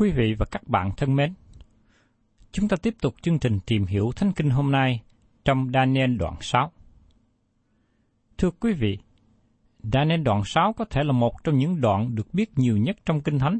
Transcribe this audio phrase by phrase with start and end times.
[0.00, 1.34] Quý vị và các bạn thân mến,
[2.52, 5.00] chúng ta tiếp tục chương trình tìm hiểu Thánh Kinh hôm nay
[5.44, 6.72] trong Daniel đoạn 6.
[8.38, 8.98] Thưa quý vị,
[9.82, 13.20] Daniel đoạn 6 có thể là một trong những đoạn được biết nhiều nhất trong
[13.20, 13.58] Kinh Thánh,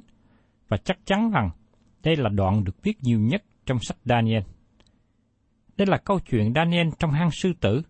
[0.68, 1.50] và chắc chắn rằng
[2.02, 4.42] đây là đoạn được biết nhiều nhất trong sách Daniel.
[5.76, 7.82] Đây là câu chuyện Daniel trong hang sư tử,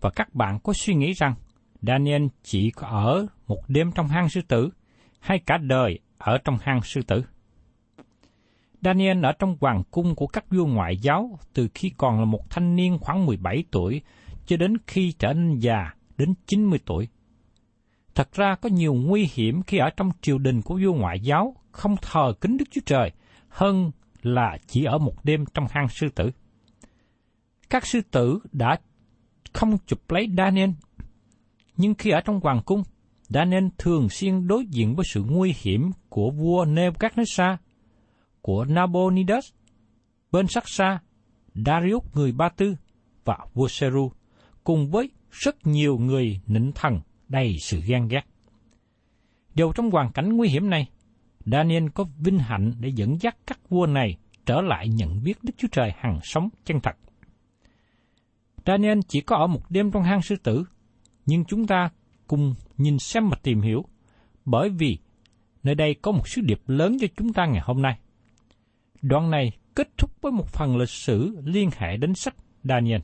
[0.00, 1.34] và các bạn có suy nghĩ rằng
[1.82, 4.70] Daniel chỉ có ở một đêm trong hang sư tử,
[5.20, 7.22] hay cả đời ở trong hang sư tử.
[8.82, 12.50] Daniel ở trong hoàng cung của các vua ngoại giáo từ khi còn là một
[12.50, 14.02] thanh niên khoảng 17 tuổi
[14.46, 17.08] cho đến khi trở nên già đến 90 tuổi.
[18.14, 21.56] Thật ra có nhiều nguy hiểm khi ở trong triều đình của vua ngoại giáo
[21.72, 23.10] không thờ kính Đức Chúa Trời
[23.48, 23.90] hơn
[24.22, 26.30] là chỉ ở một đêm trong hang sư tử.
[27.70, 28.76] Các sư tử đã
[29.52, 30.70] không chụp lấy Daniel,
[31.76, 32.82] nhưng khi ở trong hoàng cung,
[33.28, 37.56] Daniel thường xuyên đối diện với sự nguy hiểm của vua Nebuchadnezzar
[38.42, 39.52] của Nabonidus,
[40.32, 40.98] bên sắc xa,
[41.54, 42.76] Darius người Ba Tư
[43.24, 44.12] và vua Seru,
[44.64, 48.22] cùng với rất nhiều người nịnh thần đầy sự ghen ghét.
[49.54, 50.86] Đều trong hoàn cảnh nguy hiểm này,
[51.46, 54.16] Daniel có vinh hạnh để dẫn dắt các vua này
[54.46, 56.96] trở lại nhận biết Đức Chúa Trời hằng sống chân thật.
[58.66, 60.64] Daniel chỉ có ở một đêm trong hang sư tử,
[61.26, 61.90] nhưng chúng ta
[62.26, 63.84] cùng nhìn xem mà tìm hiểu,
[64.44, 64.98] bởi vì
[65.62, 67.98] nơi đây có một sứ điệp lớn cho chúng ta ngày hôm nay.
[69.02, 73.00] Đoạn này kết thúc với một phần lịch sử liên hệ đến sách Daniel.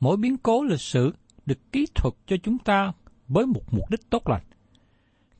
[0.00, 1.14] Mỗi biến cố lịch sử
[1.46, 2.92] được kỹ thuật cho chúng ta
[3.28, 4.42] với một mục đích tốt lành.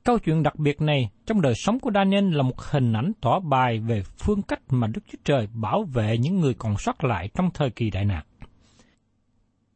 [0.04, 3.40] Câu chuyện đặc biệt này trong đời sống của Daniel là một hình ảnh tỏ
[3.40, 7.28] bài về phương cách mà Đức Chúa Trời bảo vệ những người còn sót lại
[7.34, 8.24] trong thời kỳ đại nạn.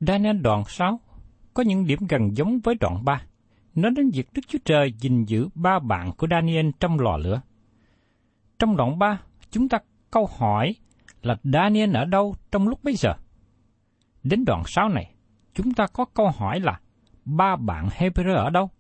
[0.01, 1.01] Daniel đoạn 6
[1.55, 3.23] có những điểm gần giống với đoạn 3,
[3.75, 7.41] nói đến việc Đức Chúa Trời gìn giữ ba bạn của Daniel trong lò lửa.
[8.59, 9.21] Trong đoạn 3,
[9.51, 9.79] chúng ta
[10.11, 10.75] câu hỏi
[11.23, 13.15] là Daniel ở đâu trong lúc bấy giờ?
[14.23, 15.15] Đến đoạn 6 này,
[15.55, 16.81] chúng ta có câu hỏi là
[17.25, 18.71] ba bạn Hebrew ở đâu?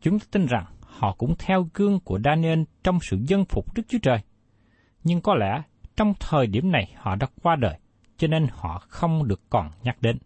[0.00, 3.82] Chúng ta tin rằng họ cũng theo gương của Daniel trong sự dân phục Đức
[3.88, 4.18] Chúa Trời.
[5.04, 5.62] Nhưng có lẽ
[5.96, 7.78] trong thời điểm này họ đã qua đời,
[8.16, 10.18] cho nên họ không được còn nhắc đến.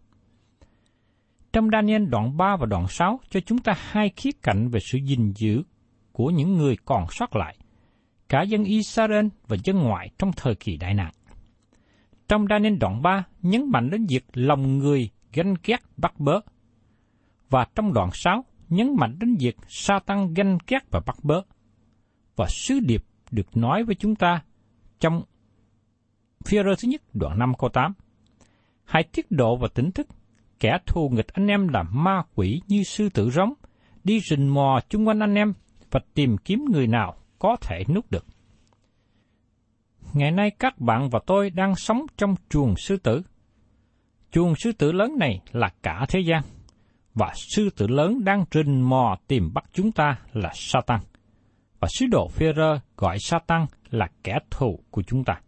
[1.53, 4.97] Trong Daniel đoạn 3 và đoạn 6 cho chúng ta hai khía cạnh về sự
[4.97, 5.63] gìn giữ
[6.11, 7.57] của những người còn sót lại,
[8.31, 11.13] cả dân Israel và dân ngoại trong thời kỳ đại nạn.
[12.27, 16.39] Trong Daniel đoạn 3 nhấn mạnh đến việc lòng người ganh ghét bắt bớ.
[17.49, 21.41] Và trong đoạn 6 nhấn mạnh đến việc sa tăng ganh ghét và bắt bớ.
[22.35, 24.43] Và sứ điệp được nói với chúng ta
[24.99, 25.23] trong
[26.45, 27.93] phi rơ thứ nhất đoạn 5 câu 8.
[28.83, 30.07] Hãy tiết độ và tỉnh thức,
[30.59, 33.53] kẻ thù nghịch anh em là ma quỷ như sư tử rống,
[34.03, 35.53] đi rình mò chung quanh anh em
[35.91, 38.25] và tìm kiếm người nào có thể nuốt được.
[40.13, 43.21] Ngày nay các bạn và tôi đang sống trong chuồng sư tử.
[44.31, 46.43] Chuồng sư tử lớn này là cả thế gian,
[47.13, 50.99] và sư tử lớn đang rình mò tìm bắt chúng ta là Satan.
[51.79, 55.41] Và sứ đồ Phêrô gọi Satan là kẻ thù của chúng ta.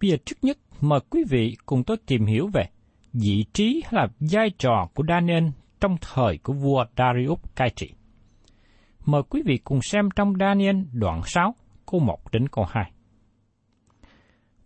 [0.00, 2.64] Bây giờ trước nhất mời quý vị cùng tôi tìm hiểu về
[3.12, 5.44] vị trí hay là vai trò của Daniel
[5.80, 7.92] trong thời của vua Darius cai trị.
[9.10, 11.54] Mời quý vị cùng xem trong Daniel đoạn 6,
[11.86, 12.92] câu 1 đến câu 2.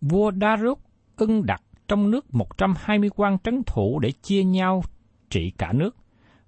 [0.01, 0.77] Vua Darius
[1.15, 4.81] ưng đặt trong nước 120 quan trấn thủ để chia nhau
[5.29, 5.95] trị cả nước,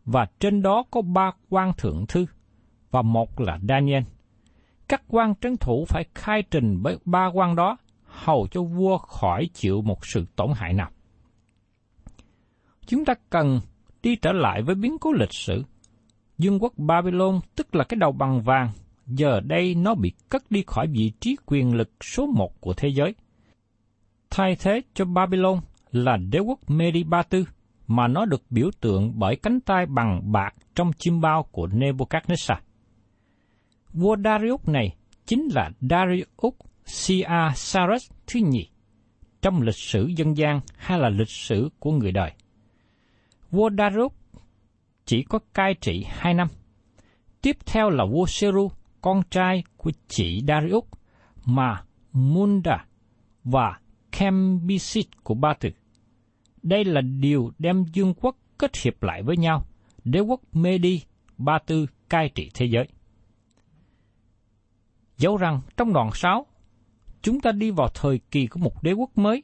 [0.05, 2.25] và trên đó có ba quan thượng thư,
[2.91, 4.03] và một là Daniel.
[4.88, 9.50] Các quan trấn thủ phải khai trình với ba quan đó, hầu cho vua khỏi
[9.53, 10.89] chịu một sự tổn hại nào.
[12.88, 13.59] Chúng ta cần
[14.03, 15.63] đi trở lại với biến cố lịch sử.
[16.38, 18.69] Dương quốc Babylon tức là cái đầu bằng vàng,
[19.07, 22.89] giờ đây nó bị cất đi khỏi vị trí quyền lực số một của thế
[22.89, 23.16] giới.
[24.30, 25.60] Thay thế cho Babylon
[25.92, 27.45] là đế quốc Medi Ba Tư,
[27.88, 32.57] mà nó được biểu tượng bởi cánh tay bằng bạc trong chim bao của Nebuchadnezzar.
[33.94, 34.95] Vua Darius này
[35.25, 36.28] chính là Darius
[36.86, 38.69] Siasares thứ nhì
[39.42, 42.31] trong lịch sử dân gian hay là lịch sử của người đời.
[43.51, 44.12] Vua Darius
[45.07, 46.48] chỉ có cai trị hai năm.
[47.42, 48.71] Tiếp theo là vua Seru,
[49.01, 50.83] con trai của chị Darius,
[51.45, 52.86] mà Munda
[53.44, 53.80] và
[54.12, 55.69] Cambyses của Ba Tư.
[56.63, 59.65] Đây là điều đem dương quốc kết hiệp lại với nhau,
[60.04, 61.01] đế quốc Medi,
[61.38, 62.88] Ba Tư cai trị thế giới.
[65.18, 66.45] Dẫu rằng trong đoạn 6,
[67.21, 69.44] chúng ta đi vào thời kỳ của một đế quốc mới,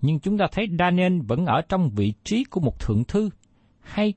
[0.00, 3.30] nhưng chúng ta thấy Daniel vẫn ở trong vị trí của một thượng thư,
[3.80, 4.14] hay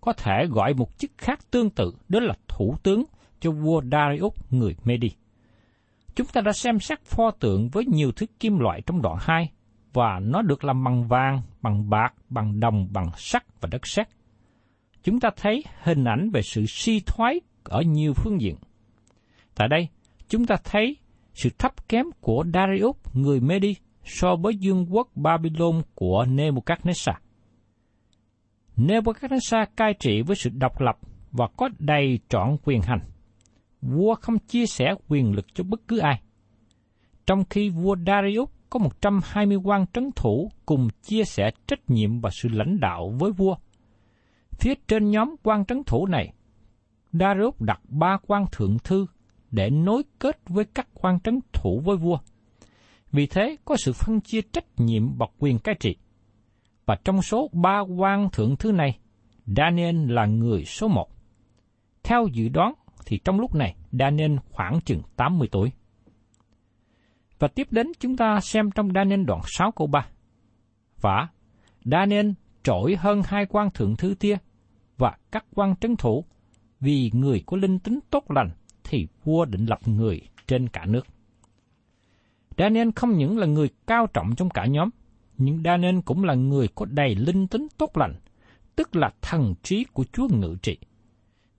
[0.00, 3.04] có thể gọi một chức khác tương tự, đó là thủ tướng
[3.40, 5.10] cho vua Darius người Medi.
[6.14, 9.50] Chúng ta đã xem xét pho tượng với nhiều thứ kim loại trong đoạn 2,
[9.92, 14.08] và nó được làm bằng vàng, bằng bạc, bằng đồng, bằng sắt và đất sét.
[15.02, 18.56] Chúng ta thấy hình ảnh về sự suy thoái ở nhiều phương diện.
[19.54, 19.88] Tại đây,
[20.28, 20.96] chúng ta thấy
[21.34, 23.74] sự thấp kém của Darius người Medi
[24.04, 27.14] so với dương quốc Babylon của Nebuchadnezzar.
[28.78, 30.98] Nebuchadnezzar cai trị với sự độc lập
[31.32, 33.00] và có đầy trọn quyền hành.
[33.82, 36.22] Vua không chia sẻ quyền lực cho bất cứ ai.
[37.26, 42.30] Trong khi vua Darius có 120 quan trấn thủ cùng chia sẻ trách nhiệm và
[42.42, 43.56] sự lãnh đạo với vua.
[44.50, 46.32] Phía trên nhóm quan trấn thủ này,
[47.12, 49.06] Darius đặt ba quan thượng thư
[49.50, 52.18] để nối kết với các quan trấn thủ với vua.
[53.12, 55.96] Vì thế có sự phân chia trách nhiệm và quyền cai trị.
[56.88, 58.98] Và trong số ba quan thượng thư này,
[59.46, 61.08] Daniel là người số một.
[62.02, 62.74] Theo dự đoán
[63.06, 65.72] thì trong lúc này Daniel khoảng chừng 80 tuổi.
[67.38, 70.08] Và tiếp đến chúng ta xem trong Daniel đoạn 6 câu 3.
[71.00, 71.28] Và
[71.84, 72.30] Daniel
[72.62, 74.38] trội hơn hai quan thượng thư kia
[74.98, 76.24] và các quan trấn thủ
[76.80, 78.50] vì người có linh tính tốt lành
[78.84, 81.06] thì vua định lập người trên cả nước.
[82.58, 84.90] Daniel không những là người cao trọng trong cả nhóm,
[85.38, 88.14] nhưng Daniel cũng là người có đầy linh tính tốt lành,
[88.76, 90.78] tức là thần trí của Chúa ngự trị.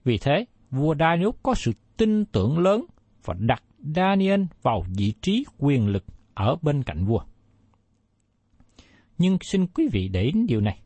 [0.04, 2.86] Vì thế, vua Daniel có sự tin tưởng lớn
[3.26, 3.64] và đặt
[3.96, 7.22] Daniel vào vị trí quyền lực ở bên cạnh vua.
[9.18, 10.80] Nhưng xin quý vị để ý điều này.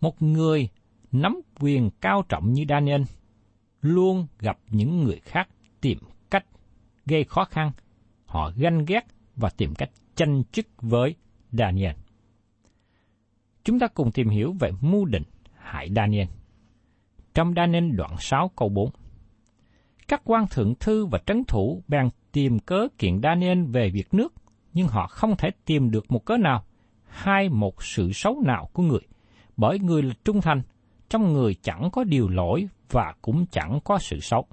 [0.00, 0.68] Một người
[1.12, 3.02] nắm quyền cao trọng như Daniel
[3.80, 5.48] luôn gặp những người khác
[5.80, 5.98] tìm
[6.30, 6.46] cách
[7.06, 7.72] gây khó khăn,
[8.26, 11.14] họ ganh ghét và tìm cách tranh chức với
[11.52, 11.94] Daniel.
[13.64, 15.24] Chúng ta cùng tìm hiểu về mưu định
[15.54, 16.28] hại Daniel.
[17.34, 18.90] Trong Daniel đoạn 6 câu 4
[20.08, 24.34] các quan thượng thư và trấn thủ bèn tìm cớ kiện Daniel về việc nước,
[24.74, 26.64] nhưng họ không thể tìm được một cớ nào
[27.08, 29.00] hay một sự xấu nào của người,
[29.56, 30.62] bởi người là trung thành,
[31.08, 34.46] trong người chẳng có điều lỗi và cũng chẳng có sự xấu.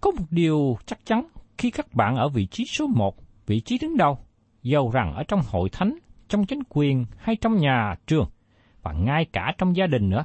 [0.00, 1.28] Có một điều chắc chắn
[1.58, 3.16] khi các bạn ở vị trí số một,
[3.46, 4.18] vị trí đứng đầu,
[4.62, 5.94] dầu rằng ở trong hội thánh,
[6.28, 8.28] trong chính quyền hay trong nhà trường,
[8.82, 10.24] và ngay cả trong gia đình nữa,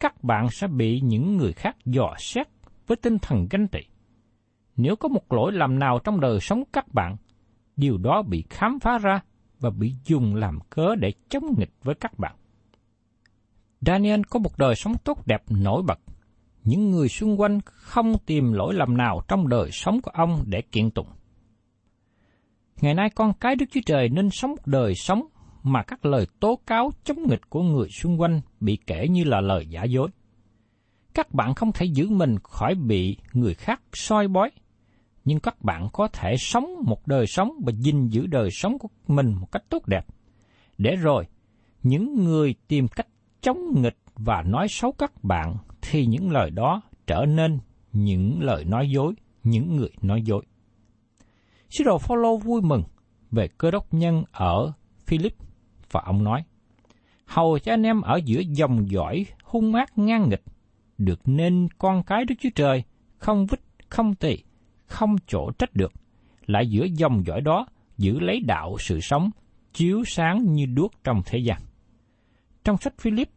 [0.00, 2.48] các bạn sẽ bị những người khác dò xét
[2.86, 3.80] với tinh thần ganh tị.
[4.76, 7.16] Nếu có một lỗi lầm nào trong đời sống các bạn,
[7.76, 9.20] điều đó bị khám phá ra
[9.60, 12.36] và bị dùng làm cớ để chống nghịch với các bạn.
[13.80, 15.98] Daniel có một đời sống tốt đẹp nổi bật,
[16.64, 20.62] những người xung quanh không tìm lỗi lầm nào trong đời sống của ông để
[20.72, 21.08] kiện tụng.
[22.80, 25.26] Ngày nay con cái Đức Chúa Trời nên sống một đời sống
[25.62, 29.40] mà các lời tố cáo chống nghịch của người xung quanh bị kể như là
[29.40, 30.08] lời giả dối.
[31.14, 34.50] Các bạn không thể giữ mình khỏi bị người khác soi bói,
[35.24, 38.88] nhưng các bạn có thể sống một đời sống và gìn giữ đời sống của
[39.08, 40.06] mình một cách tốt đẹp.
[40.78, 41.24] Để rồi,
[41.82, 43.08] những người tìm cách
[43.40, 47.58] chống nghịch và nói xấu các bạn thì những lời đó trở nên
[47.92, 50.44] những lời nói dối, những người nói dối.
[51.70, 52.82] Sứ đồ Phaolô vui mừng
[53.30, 54.72] về cơ đốc nhân ở
[55.06, 55.34] Philip
[55.90, 56.44] và ông nói:
[57.26, 60.42] Hầu cho anh em ở giữa dòng dõi hung ác ngang nghịch,
[60.98, 62.84] được nên con cái Đức Chúa Trời,
[63.18, 64.38] không vít, không tỳ,
[64.86, 65.92] không chỗ trách được,
[66.46, 67.66] lại giữa dòng dõi đó
[67.98, 69.30] giữ lấy đạo sự sống,
[69.72, 71.60] chiếu sáng như đuốc trong thế gian.
[72.64, 73.28] Trong sách Philip,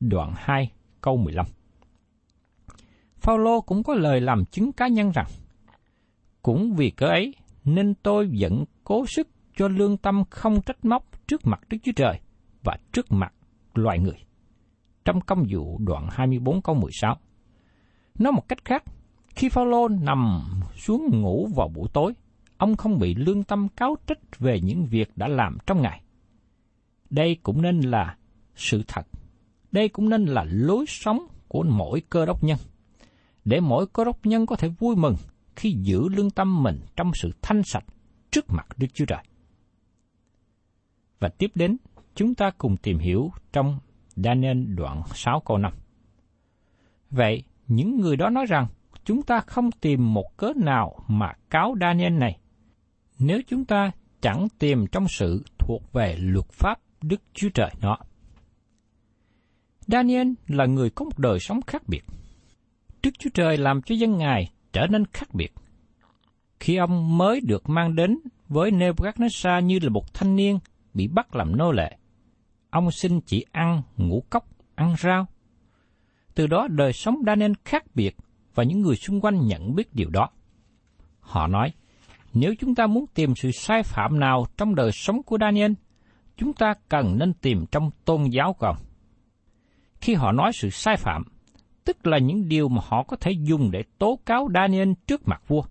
[0.00, 0.70] đoạn 2,
[1.00, 1.46] câu 15.
[3.18, 5.26] Phaolô cũng có lời làm chứng cá nhân rằng,
[6.42, 7.34] cũng vì cớ ấy
[7.66, 11.92] nên tôi vẫn cố sức cho lương tâm không trách móc trước mặt Đức Chúa
[11.96, 12.20] Trời
[12.64, 13.32] và trước mặt
[13.74, 14.18] loài người.
[15.04, 17.16] Trong công vụ đoạn 24 câu 16.
[18.18, 18.84] Nói một cách khác,
[19.28, 20.42] khi Phaolô nằm
[20.76, 22.12] xuống ngủ vào buổi tối,
[22.56, 26.02] ông không bị lương tâm cáo trách về những việc đã làm trong ngày.
[27.10, 28.16] Đây cũng nên là
[28.54, 29.06] sự thật.
[29.72, 32.58] Đây cũng nên là lối sống của mỗi cơ đốc nhân.
[33.44, 35.14] Để mỗi cơ đốc nhân có thể vui mừng
[35.56, 37.84] khi giữ lương tâm mình trong sự thanh sạch
[38.30, 39.24] trước mặt Đức Chúa Trời.
[41.18, 41.76] Và tiếp đến,
[42.14, 43.78] chúng ta cùng tìm hiểu trong
[44.16, 45.72] Daniel đoạn 6 câu 5.
[47.10, 48.66] Vậy, những người đó nói rằng,
[49.04, 52.38] chúng ta không tìm một cớ nào mà cáo Daniel này.
[53.18, 57.98] Nếu chúng ta chẳng tìm trong sự thuộc về luật pháp Đức Chúa Trời nó.
[59.86, 62.04] Daniel là người có một đời sống khác biệt.
[63.02, 65.52] Đức Chúa Trời làm cho dân Ngài trở nên khác biệt.
[66.60, 68.18] Khi ông mới được mang đến
[68.48, 70.58] với Nebuchadnezzar như là một thanh niên
[70.94, 71.96] bị bắt làm nô lệ,
[72.70, 75.26] ông xin chỉ ăn ngũ cốc, ăn rau.
[76.34, 78.16] Từ đó đời sống Daniel khác biệt
[78.54, 80.28] và những người xung quanh nhận biết điều đó.
[81.20, 81.72] Họ nói,
[82.34, 85.72] nếu chúng ta muốn tìm sự sai phạm nào trong đời sống của Daniel,
[86.36, 88.78] chúng ta cần nên tìm trong tôn giáo của ông.
[90.00, 91.22] Khi họ nói sự sai phạm,
[91.86, 95.42] tức là những điều mà họ có thể dùng để tố cáo Daniel trước mặt
[95.48, 95.62] vua.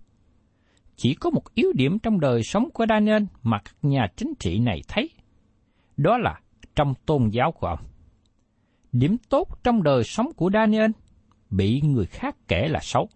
[0.96, 4.58] Chỉ có một yếu điểm trong đời sống của Daniel mà các nhà chính trị
[4.58, 5.10] này thấy.
[5.96, 6.40] Đó là
[6.74, 7.78] trong tôn giáo của ông.
[8.92, 10.90] Điểm tốt trong đời sống của Daniel
[11.50, 13.08] bị người khác kể là xấu.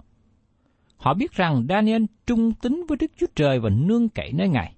[0.96, 4.74] Họ biết rằng Daniel trung tín với Đức Chúa Trời và nương cậy nơi Ngài.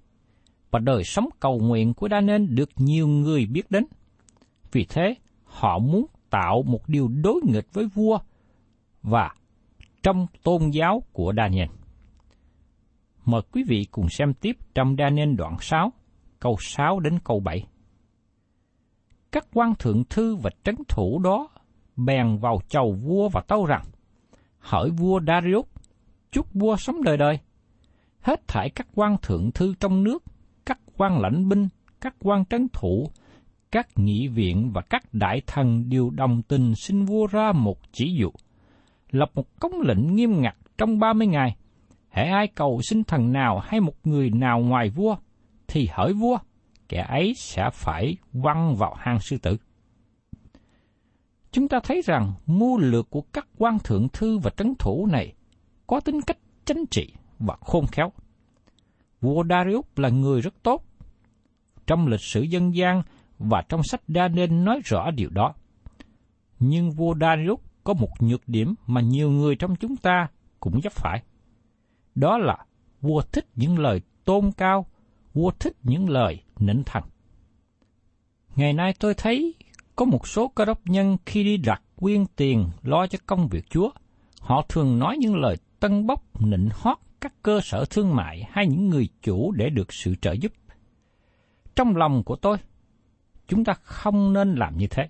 [0.71, 3.85] Và đời sống cầu nguyện của Daniel được nhiều người biết đến.
[4.71, 8.19] Vì thế, họ muốn tạo một điều đối nghịch với vua
[9.03, 9.29] và
[10.03, 11.69] trong tôn giáo của Daniel.
[13.25, 15.93] Mời quý vị cùng xem tiếp trong Daniel đoạn 6,
[16.39, 17.67] câu 6 đến câu 7.
[19.31, 21.49] Các quan thượng thư và trấn thủ đó
[21.95, 23.83] bèn vào chầu vua và tâu rằng,
[24.59, 25.65] hỏi vua Darius,
[26.31, 27.39] chúc vua sống đời đời.
[28.21, 30.23] Hết thảy các quan thượng thư trong nước,
[30.65, 31.67] các quan lãnh binh,
[32.01, 33.09] các quan trấn thủ,
[33.73, 38.15] các nghị viện và các đại thần đều đồng tình xin vua ra một chỉ
[38.19, 38.31] dụ,
[39.11, 41.55] lập một công lệnh nghiêm ngặt trong ba mươi ngày.
[42.09, 45.15] Hễ ai cầu xin thần nào hay một người nào ngoài vua,
[45.67, 46.37] thì hỡi vua,
[46.89, 49.57] kẻ ấy sẽ phải văng vào hang sư tử.
[51.51, 55.33] Chúng ta thấy rằng mưu lược của các quan thượng thư và trấn thủ này
[55.87, 58.11] có tính cách chính trị và khôn khéo.
[59.21, 60.85] Vua Darius là người rất tốt.
[61.87, 63.01] Trong lịch sử dân gian
[63.49, 65.53] và trong sách Daniel nói rõ điều đó.
[66.59, 70.27] Nhưng vua Darius có một nhược điểm mà nhiều người trong chúng ta
[70.59, 71.23] cũng dấp phải.
[72.15, 72.57] Đó là
[73.01, 74.85] vua thích những lời tôn cao,
[75.33, 77.03] vua thích những lời nịnh thần.
[78.55, 79.53] Ngày nay tôi thấy
[79.95, 83.69] có một số cơ đốc nhân khi đi đặt quyên tiền lo cho công việc
[83.69, 83.89] Chúa,
[84.39, 88.67] họ thường nói những lời tân bốc nịnh hót các cơ sở thương mại hay
[88.67, 90.51] những người chủ để được sự trợ giúp.
[91.75, 92.57] Trong lòng của tôi,
[93.47, 95.09] chúng ta không nên làm như thế.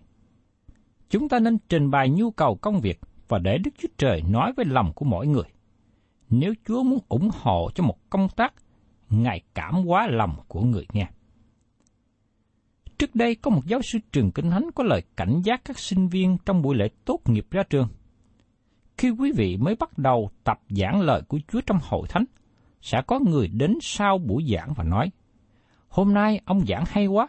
[1.09, 4.53] Chúng ta nên trình bày nhu cầu công việc và để Đức Chúa Trời nói
[4.57, 5.45] với lòng của mỗi người.
[6.29, 8.53] Nếu Chúa muốn ủng hộ cho một công tác,
[9.09, 11.07] Ngài cảm hóa lòng của người nghe.
[12.97, 16.07] Trước đây có một giáo sư trường kinh thánh có lời cảnh giác các sinh
[16.07, 17.87] viên trong buổi lễ tốt nghiệp ra trường.
[18.97, 22.25] Khi quý vị mới bắt đầu tập giảng lời của Chúa trong hội thánh,
[22.81, 25.11] sẽ có người đến sau buổi giảng và nói,
[25.89, 27.27] Hôm nay ông giảng hay quá,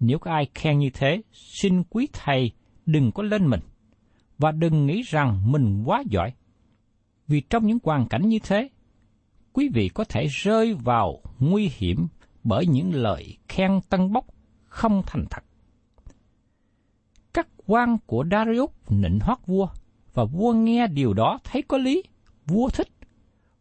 [0.00, 2.52] nếu có ai khen như thế, xin quý thầy
[2.86, 3.60] đừng có lên mình.
[4.38, 6.32] và đừng nghĩ rằng mình quá giỏi.
[7.28, 8.68] Vì trong những hoàn cảnh như thế,
[9.52, 12.06] quý vị có thể rơi vào nguy hiểm
[12.44, 14.26] bởi những lời khen tân bốc
[14.64, 15.44] không thành thật.
[17.34, 19.68] Các quan của Darius nịnh hót vua,
[20.14, 22.02] và vua nghe điều đó thấy có lý,
[22.46, 22.88] vua thích.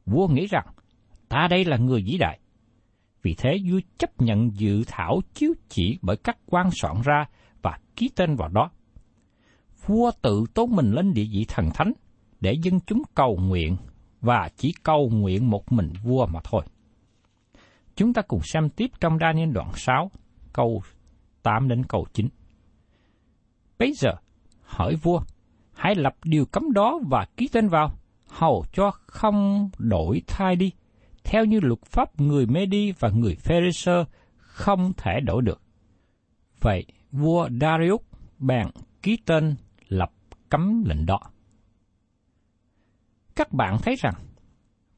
[0.06, 0.66] Vua nghĩ rằng,
[1.30, 2.40] ta đây là người vĩ đại.
[3.22, 7.26] Vì thế vua chấp nhận dự thảo chiếu chỉ bởi các quan soạn ra
[7.62, 8.72] và ký tên vào đó.
[9.86, 11.94] Vua tự tốn mình lên địa vị thần thánh
[12.42, 13.78] để dân chúng cầu nguyện
[14.22, 16.62] và chỉ cầu nguyện một mình vua mà thôi.
[17.96, 20.12] Chúng ta cùng xem tiếp trong Daniel đoạn 6,
[20.54, 20.82] câu
[21.44, 22.28] 8 đến câu 9.
[23.80, 24.10] Bây giờ,
[24.64, 25.22] hỏi vua,
[25.74, 27.92] hãy lập điều cấm đó và ký tên vào,
[28.28, 30.72] hầu cho không đổi thay đi,
[31.30, 34.04] theo như luật pháp người Medi và người Pharisee
[34.38, 35.62] không thể đổi được.
[36.62, 38.02] Vậy, vua Darius
[38.40, 38.68] bèn
[39.02, 39.56] ký tên
[39.88, 40.12] lập
[40.50, 41.20] cấm lệnh đó.
[43.36, 44.14] Các bạn thấy rằng,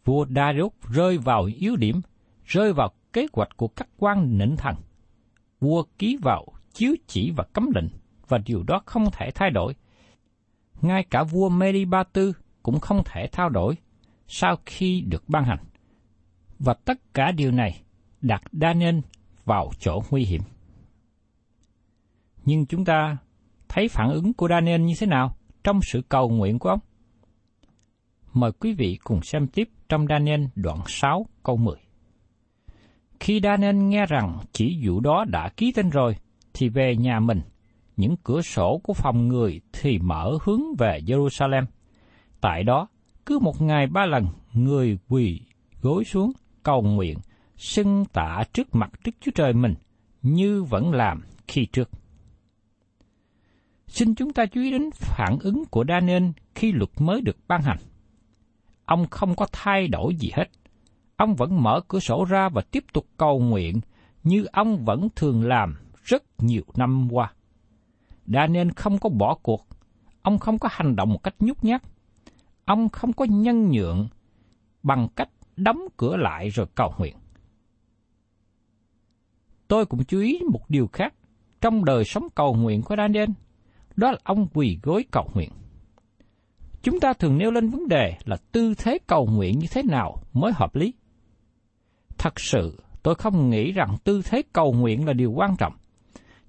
[0.05, 2.01] vua Darius rơi vào yếu điểm,
[2.45, 4.75] rơi vào kế hoạch của các quan nịnh thần.
[5.59, 7.89] Vua ký vào chiếu chỉ và cấm lệnh,
[8.27, 9.75] và điều đó không thể thay đổi.
[10.81, 12.33] Ngay cả vua Meri Ba Tư
[12.63, 13.75] cũng không thể thay đổi
[14.27, 15.59] sau khi được ban hành.
[16.63, 17.82] Và tất cả điều này
[18.22, 19.00] đặt Daniel
[19.46, 20.41] vào chỗ nguy hiểm.
[22.46, 23.18] Nhưng chúng ta
[23.70, 26.80] thấy phản ứng của Daniel như thế nào trong sự cầu nguyện của ông?
[28.34, 31.75] Mời quý vị cùng xem tiếp trong Daniel đoạn 6 câu 10.
[33.20, 36.15] Khi Daniel nghe rằng chỉ dụ đó đã ký tên rồi,
[36.53, 37.41] thì về nhà mình,
[37.98, 41.65] những cửa sổ của phòng người thì mở hướng về Jerusalem.
[42.41, 42.88] Tại đó,
[43.25, 45.41] cứ một ngày ba lần, người quỳ
[45.82, 46.32] gối xuống,
[46.63, 47.18] cầu nguyện,
[47.57, 49.75] xưng tạ trước mặt Đức Chúa Trời mình,
[50.22, 51.90] như vẫn làm khi trước.
[53.88, 56.24] Xin chúng ta chú ý đến phản ứng của Daniel
[56.55, 57.77] khi luật mới được ban hành.
[58.85, 60.46] Ông không có thay đổi gì hết.
[61.16, 63.79] Ông vẫn mở cửa sổ ra và tiếp tục cầu nguyện
[64.24, 67.33] như ông vẫn thường làm rất nhiều năm qua.
[68.27, 69.68] Daniel không có bỏ cuộc,
[70.22, 71.81] ông không có hành động một cách nhút nhát,
[72.66, 74.07] ông không có nhân nhượng
[74.83, 75.29] bằng cách
[75.63, 77.15] đóng cửa lại rồi cầu nguyện.
[79.67, 81.13] Tôi cũng chú ý một điều khác
[81.61, 83.29] trong đời sống cầu nguyện của Daniel,
[83.95, 85.50] đó là ông quỳ gối cầu nguyện.
[86.83, 90.24] Chúng ta thường nêu lên vấn đề là tư thế cầu nguyện như thế nào
[90.33, 90.93] mới hợp lý.
[92.17, 95.74] Thật sự, tôi không nghĩ rằng tư thế cầu nguyện là điều quan trọng,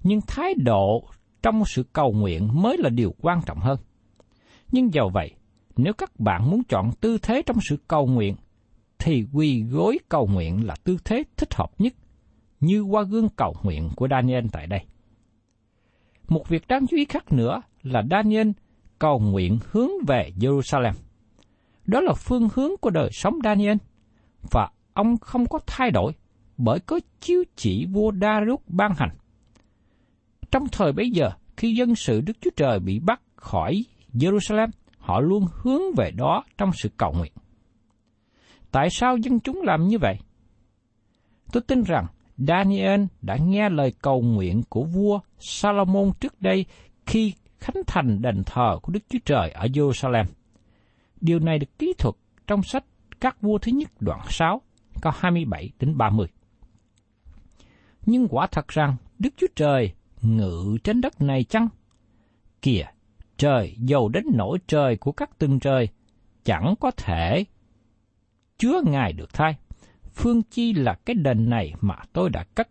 [0.03, 1.03] nhưng thái độ
[1.41, 3.77] trong sự cầu nguyện mới là điều quan trọng hơn.
[4.71, 5.31] Nhưng dầu vậy,
[5.77, 8.35] nếu các bạn muốn chọn tư thế trong sự cầu nguyện,
[9.03, 11.93] thì quỳ gối cầu nguyện là tư thế thích hợp nhất,
[12.59, 14.79] như qua gương cầu nguyện của Daniel tại đây.
[16.27, 18.49] Một việc đáng chú ý khác nữa là Daniel
[18.99, 20.93] cầu nguyện hướng về Jerusalem.
[21.85, 23.77] Đó là phương hướng của đời sống Daniel,
[24.51, 26.13] và ông không có thay đổi
[26.57, 29.15] bởi có chiếu chỉ vua Darius ban hành.
[30.51, 35.19] Trong thời bấy giờ, khi dân sự Đức Chúa Trời bị bắt khỏi Jerusalem, họ
[35.19, 37.31] luôn hướng về đó trong sự cầu nguyện.
[38.73, 40.17] Tại sao dân chúng làm như vậy?
[41.51, 42.05] Tôi tin rằng
[42.37, 46.65] Daniel đã nghe lời cầu nguyện của vua Salomon trước đây
[47.05, 50.25] khi khánh thành đền thờ của Đức Chúa Trời ở Jerusalem.
[51.21, 52.15] Điều này được ký thuật
[52.47, 52.85] trong sách
[53.19, 54.61] Các vua thứ nhất đoạn 6,
[55.01, 56.27] câu 27 đến 30.
[58.05, 61.67] Nhưng quả thật rằng Đức Chúa Trời ngự trên đất này chăng?
[62.61, 62.85] Kìa,
[63.37, 65.87] trời giàu đến nỗi trời của các tương trời,
[66.43, 67.45] chẳng có thể
[68.57, 69.55] chúa Ngài được thay.
[70.13, 72.69] Phương chi là cái đền này mà tôi đã cất.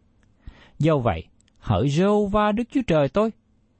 [0.78, 1.24] Do vậy,
[1.58, 3.30] hỡi rêu va Đức Chúa Trời tôi,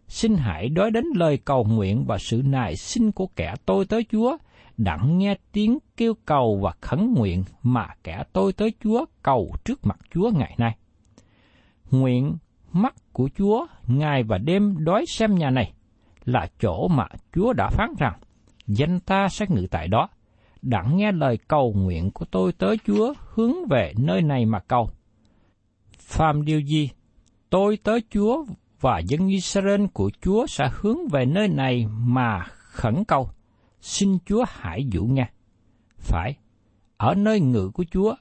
[0.09, 4.05] xin hãy đói đến lời cầu nguyện và sự nài xin của kẻ tôi tới
[4.11, 4.37] Chúa,
[4.77, 9.87] đặng nghe tiếng kêu cầu và khẩn nguyện mà kẻ tôi tới Chúa cầu trước
[9.87, 10.77] mặt Chúa ngày nay.
[11.91, 12.37] Nguyện
[12.73, 15.73] mắt của Chúa ngày và đêm đói xem nhà này
[16.25, 18.19] là chỗ mà Chúa đã phán rằng
[18.67, 20.09] danh ta sẽ ngự tại đó.
[20.63, 24.91] Đặng nghe lời cầu nguyện của tôi tới Chúa hướng về nơi này mà cầu.
[25.99, 26.91] Phàm điều gì,
[27.51, 28.45] tôi tới Chúa
[28.81, 33.31] và dân Israel của Chúa sẽ hướng về nơi này mà khẩn cầu.
[33.81, 35.31] Xin Chúa hãy dụ nghe.
[35.97, 36.37] Phải,
[36.97, 38.15] ở nơi ngự của Chúa,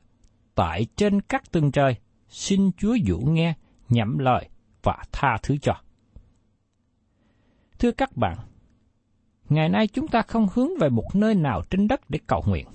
[0.56, 1.96] tại trên các tầng trời,
[2.28, 3.54] xin Chúa dụ nghe,
[3.90, 4.50] nhậm lời
[4.84, 5.74] và tha thứ cho.
[7.80, 8.38] Thưa các bạn,
[9.52, 12.68] ngày nay chúng ta không hướng về một nơi nào trên đất để cầu nguyện,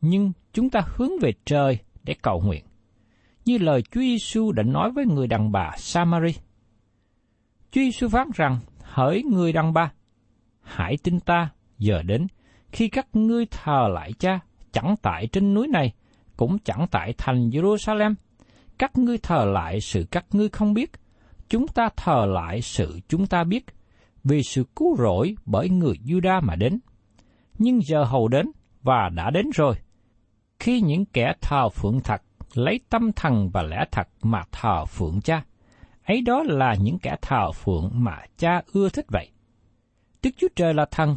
[0.00, 2.64] nhưng chúng ta hướng về trời để cầu nguyện.
[3.44, 6.32] Như lời Chúa Giêsu đã nói với người đàn bà Samari.
[7.70, 9.92] Chúa Giêsu phán rằng, hỡi người đàn bà,
[10.60, 12.26] hãy tin ta, giờ đến,
[12.72, 14.40] khi các ngươi thờ lại cha,
[14.72, 15.94] chẳng tại trên núi này,
[16.36, 18.14] cũng chẳng tại thành Jerusalem.
[18.78, 20.92] Các ngươi thờ lại sự các ngươi không biết,
[21.48, 23.66] chúng ta thờ lại sự chúng ta biết,
[24.28, 26.80] vì sự cứu rỗi bởi người Juda mà đến.
[27.58, 28.46] Nhưng giờ hầu đến
[28.82, 29.74] và đã đến rồi.
[30.60, 32.22] Khi những kẻ thờ phượng thật
[32.54, 35.44] lấy tâm thần và lẽ thật mà thờ phượng cha,
[36.04, 39.30] ấy đó là những kẻ thờ phượng mà cha ưa thích vậy.
[40.22, 41.16] Đức Chúa Trời là thần,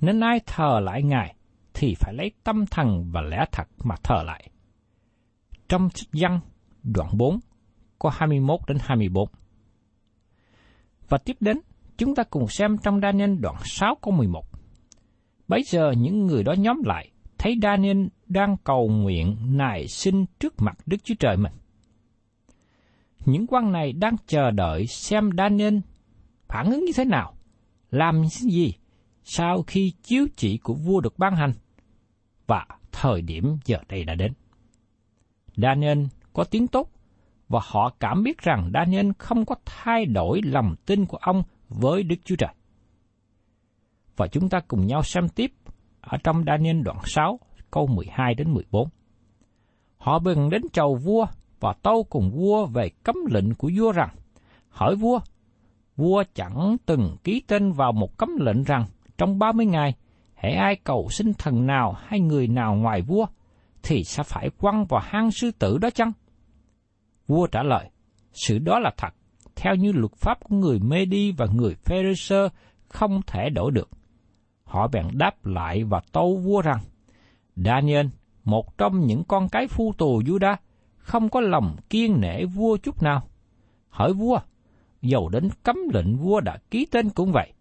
[0.00, 1.34] nên ai thờ lại Ngài
[1.74, 4.50] thì phải lấy tâm thần và lẽ thật mà thờ lại.
[5.68, 6.40] Trong sách văn
[6.82, 7.40] đoạn 4
[7.98, 9.28] có 21 đến 24.
[11.08, 11.60] Và tiếp đến,
[11.98, 14.44] chúng ta cùng xem trong Daniel đoạn 6 câu 11.
[15.48, 20.54] Bấy giờ những người đó nhóm lại, thấy Daniel đang cầu nguyện nài xin trước
[20.58, 21.52] mặt Đức Chúa Trời mình.
[23.26, 25.78] Những quan này đang chờ đợi xem Daniel
[26.48, 27.34] phản ứng như thế nào,
[27.90, 28.72] làm gì
[29.24, 31.52] sau khi chiếu chỉ của vua được ban hành.
[32.46, 34.32] Và thời điểm giờ đây đã đến.
[35.56, 36.90] Daniel có tiếng tốt,
[37.48, 42.02] và họ cảm biết rằng Daniel không có thay đổi lòng tin của ông với
[42.02, 42.54] Đức Chúa Trời.
[44.16, 45.52] Và chúng ta cùng nhau xem tiếp
[46.00, 48.88] ở trong Daniel đoạn 6, câu 12 đến 14.
[49.96, 51.26] Họ bừng đến chầu vua
[51.60, 54.08] và tâu cùng vua về cấm lệnh của vua rằng,
[54.68, 55.20] hỏi vua,
[55.96, 58.84] vua chẳng từng ký tên vào một cấm lệnh rằng
[59.18, 59.94] trong 30 ngày,
[60.34, 63.26] hễ ai cầu xin thần nào hay người nào ngoài vua,
[63.82, 66.12] thì sẽ phải quăng vào hang sư tử đó chăng?
[67.26, 67.90] Vua trả lời,
[68.32, 69.14] sự đó là thật,
[69.56, 72.48] theo như luật pháp của người Medi và người Pharisee
[72.88, 73.88] không thể đổi được.
[74.64, 76.78] Họ bèn đáp lại và tâu vua rằng,
[77.56, 78.06] Daniel,
[78.44, 80.56] một trong những con cái phu tù Juda,
[80.96, 83.22] không có lòng kiên nể vua chút nào.
[83.88, 84.38] Hỏi vua,
[85.02, 87.52] dầu đến cấm lệnh vua đã ký tên cũng vậy,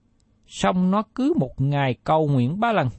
[0.47, 2.89] song nó cứ một ngày cầu nguyện ba lần.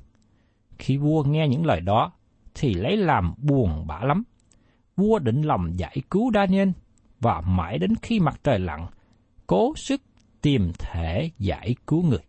[0.78, 2.12] Khi vua nghe những lời đó,
[2.54, 4.22] thì lấy làm buồn bã lắm.
[4.96, 6.68] Vua định lòng giải cứu Daniel,
[7.24, 8.86] và mãi đến khi mặt trời lặn,
[9.46, 10.00] cố sức
[10.42, 12.24] tìm thể giải cứu người.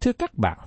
[0.00, 0.58] Thưa các bạn,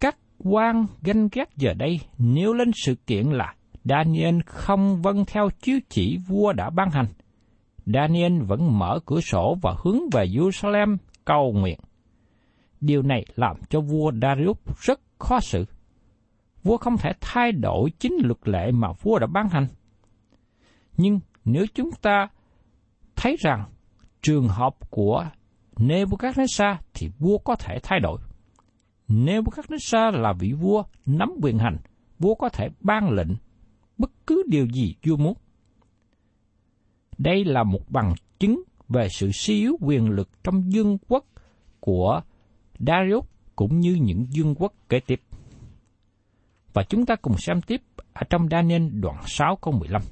[0.00, 5.48] các quan ganh ghét giờ đây nêu lên sự kiện là Daniel không vâng theo
[5.60, 7.06] chiếu chỉ vua đã ban hành.
[7.86, 11.78] Daniel vẫn mở cửa sổ và hướng về Jerusalem cầu nguyện.
[12.80, 15.64] Điều này làm cho vua Darius rất khó xử.
[16.62, 19.66] Vua không thể thay đổi chính luật lệ mà vua đã ban hành.
[21.00, 22.28] Nhưng nếu chúng ta
[23.16, 23.64] thấy rằng
[24.22, 25.26] trường hợp của
[25.76, 28.20] Nebuchadnezzar thì vua có thể thay đổi.
[29.08, 31.76] Nebuchadnezzar là vị vua nắm quyền hành,
[32.18, 33.28] vua có thể ban lệnh
[33.98, 35.34] bất cứ điều gì vua muốn.
[37.18, 41.24] Đây là một bằng chứng về sự suy yếu quyền lực trong dương quốc
[41.80, 42.20] của
[42.78, 43.24] Darius
[43.56, 45.20] cũng như những dương quốc kế tiếp.
[46.72, 47.82] Và chúng ta cùng xem tiếp
[48.12, 50.02] ở trong Daniel đoạn 6 câu 15.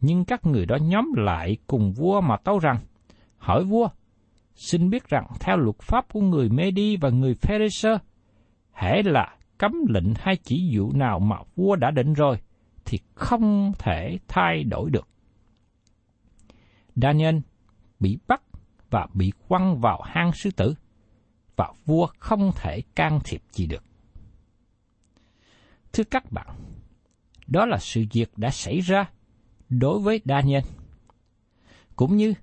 [0.00, 2.78] Nhưng các người đó nhóm lại cùng vua mà tâu rằng,
[3.38, 3.88] hỏi vua,
[4.54, 7.98] xin biết rằng theo luật pháp của người Medi và người Pharisee,
[8.72, 12.36] hễ là cấm lệnh hay chỉ dụ nào mà vua đã định rồi,
[12.84, 15.08] thì không thể thay đổi được.
[16.96, 17.36] Daniel
[18.00, 18.42] bị bắt
[18.90, 20.74] và bị quăng vào hang sư tử,
[21.56, 23.84] và vua không thể can thiệp gì được.
[25.92, 26.46] Thưa các bạn,
[27.46, 29.10] đó là sự việc đã xảy ra
[29.68, 30.64] đối với Daniel.
[31.96, 32.34] Cũng như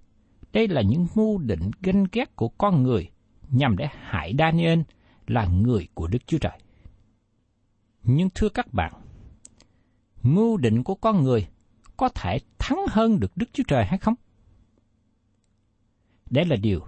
[0.53, 3.09] đây là những mưu định ganh ghét của con người
[3.49, 4.79] nhằm để hại Daniel
[5.27, 6.59] là người của Đức Chúa Trời.
[8.03, 8.93] Nhưng thưa các bạn,
[10.21, 11.47] mưu định của con người
[11.97, 14.15] có thể thắng hơn được Đức Chúa Trời hay không?
[16.29, 16.81] Đây là điều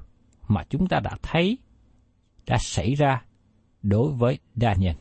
[0.47, 1.57] mà chúng ta đã thấy
[2.45, 3.25] đã xảy ra
[3.81, 4.95] đối với Daniel.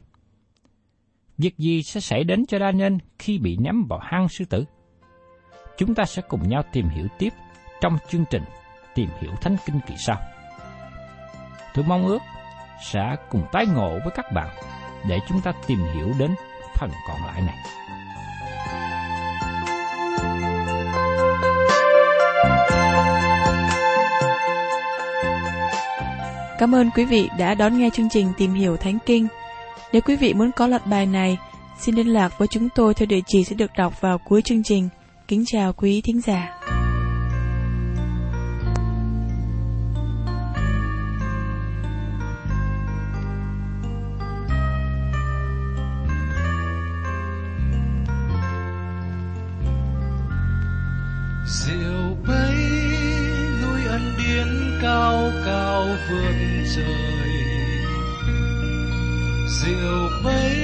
[1.38, 4.64] Việc gì sẽ xảy đến cho Daniel khi bị ném vào hang sư tử?
[5.76, 7.32] Chúng ta sẽ cùng nhau tìm hiểu tiếp
[7.80, 8.42] trong chương trình
[8.94, 10.16] Tìm hiểu Thánh Kinh kỳ sau.
[11.74, 12.22] Tôi mong ước
[12.92, 14.48] sẽ cùng tái ngộ với các bạn
[15.08, 16.34] để chúng ta tìm hiểu đến
[16.74, 17.56] phần còn lại này.
[26.58, 29.28] Cảm ơn quý vị đã đón nghe chương trình Tìm hiểu Thánh Kinh.
[29.92, 31.38] Nếu quý vị muốn có loạt bài này,
[31.78, 34.62] xin liên lạc với chúng tôi theo địa chỉ sẽ được đọc vào cuối chương
[34.62, 34.88] trình.
[35.28, 36.60] Kính chào quý thính giả.
[51.46, 52.54] diệu bấy
[53.62, 56.34] núi ân điển cao cao vượt
[56.76, 57.30] trời
[59.48, 60.56] diệu bấy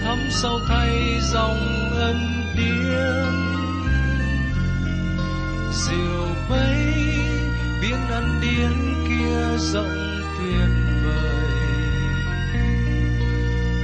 [0.00, 2.16] thắm sâu thay dòng ân
[2.56, 3.53] điển
[5.74, 6.94] diều bay
[7.82, 10.68] biến ăn điên kia rộng tuyệt
[11.04, 11.54] vời.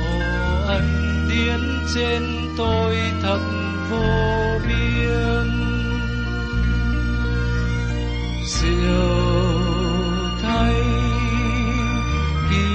[0.01, 0.19] Ô
[0.69, 1.61] anh điên
[1.95, 2.23] trên
[2.57, 3.41] tôi thật
[3.91, 5.51] vô biên.
[8.47, 9.21] Diều
[10.43, 10.75] thay
[12.51, 12.67] kỳ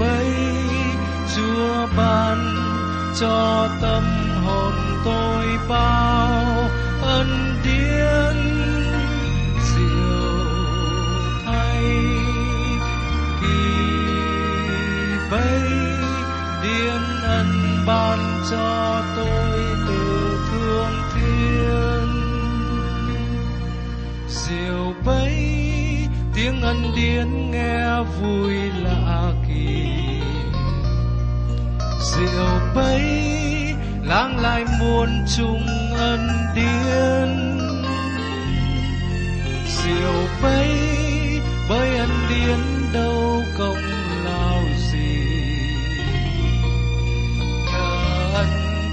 [0.00, 0.32] bay
[1.36, 2.56] chúa ban
[3.20, 4.02] cho tâm
[4.44, 4.72] hồn
[5.04, 6.70] tôi bao
[7.02, 7.51] ân
[18.52, 22.06] cho tôi từ thương thiên.
[24.28, 25.34] Diệu bấy,
[26.34, 29.86] tiếng ân điển nghe vui lạ kỳ.
[32.00, 33.02] Diệu bấy
[34.02, 37.58] lang lai muôn trùng ân điển.
[39.66, 40.68] Diệu bấy,
[41.68, 42.58] bởi ân điển
[42.92, 43.91] đâu công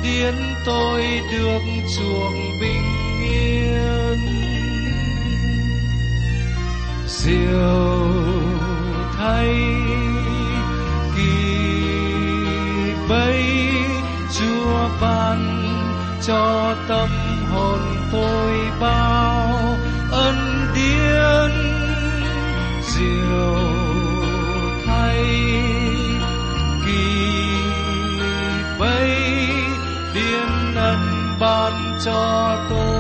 [0.10, 0.34] tiến
[0.65, 1.62] tôi được
[1.98, 2.84] chuộng bình
[3.24, 4.19] yên.
[7.08, 8.08] Diệu
[9.17, 9.56] thay
[11.15, 11.34] kỳ
[13.10, 13.43] bay
[14.39, 15.65] chúa ban
[16.22, 17.10] cho tâm
[17.52, 17.80] hồn
[18.12, 19.29] tôi bao
[32.06, 32.99] ban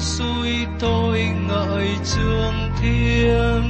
[0.00, 3.62] xui tôi ngợi trương thiên.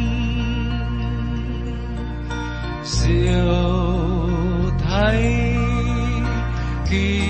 [2.85, 4.31] Diệu
[4.79, 5.57] thay
[6.91, 7.23] kỳ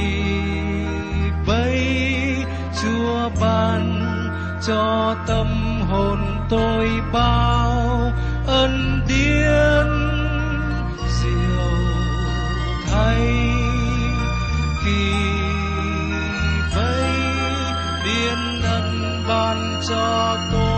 [1.46, 1.86] bấy,
[2.82, 4.06] chúa ban
[4.66, 5.46] cho tâm
[5.90, 6.18] hồn
[6.50, 8.12] tôi bao
[8.46, 8.99] ân
[19.90, 20.69] điển ân